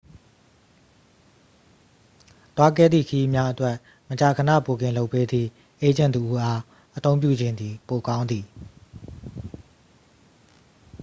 [2.55, 3.75] သွားခဲ့သည့် ခရီးများအတွက်
[4.09, 5.49] မကြာခဏ ဘွတ်ကင်လုပ်ပေးသည့်
[5.81, 6.59] အေးဂျင့်တစ်ဦးအား
[6.97, 8.45] အသုံးပြုခြင်းသည် ပိုကောင်းသည်